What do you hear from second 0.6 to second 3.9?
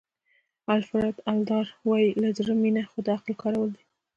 الفرډ اډلر وایي له زړه مینه خو د عقل کارول دي.